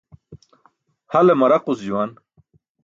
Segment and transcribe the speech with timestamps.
[1.13, 2.11] Hale maraquc juwan.